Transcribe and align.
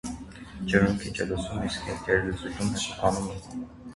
Ջրում 0.71 0.95
քիչ 1.01 1.11
է 1.25 1.27
լուծվում, 1.33 1.67
իսկ 1.67 1.85
հիմքերի 1.91 2.25
լուծույթում 2.29 2.71
հեղուկանում 2.79 3.31
է։ 3.37 3.63